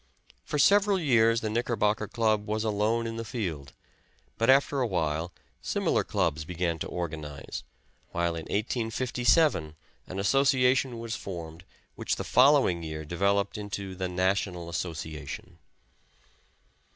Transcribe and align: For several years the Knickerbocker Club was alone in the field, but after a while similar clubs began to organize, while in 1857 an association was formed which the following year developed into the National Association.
For 0.43 0.57
several 0.57 0.97
years 0.99 1.41
the 1.41 1.49
Knickerbocker 1.51 2.07
Club 2.07 2.47
was 2.47 2.63
alone 2.63 3.05
in 3.05 3.17
the 3.17 3.23
field, 3.23 3.73
but 4.39 4.49
after 4.49 4.81
a 4.81 4.87
while 4.87 5.31
similar 5.61 6.03
clubs 6.03 6.43
began 6.43 6.79
to 6.79 6.87
organize, 6.87 7.63
while 8.09 8.29
in 8.33 8.45
1857 8.45 9.75
an 10.07 10.19
association 10.19 10.97
was 10.97 11.15
formed 11.15 11.65
which 11.93 12.15
the 12.15 12.23
following 12.23 12.81
year 12.81 13.05
developed 13.05 13.59
into 13.59 13.93
the 13.93 14.09
National 14.09 14.69
Association. 14.69 15.59